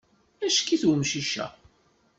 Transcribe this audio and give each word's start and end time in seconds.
Acki-t 0.45 0.83
umcic-a. 0.89 1.47